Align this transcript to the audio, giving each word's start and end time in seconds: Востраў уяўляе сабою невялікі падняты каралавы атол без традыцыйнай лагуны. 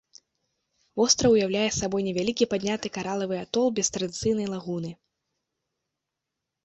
Востраў 1.01 1.35
уяўляе 1.35 1.67
сабою 1.79 2.01
невялікі 2.07 2.49
падняты 2.53 2.87
каралавы 2.97 3.35
атол 3.45 3.67
без 3.81 3.87
традыцыйнай 3.99 4.47
лагуны. 4.55 4.93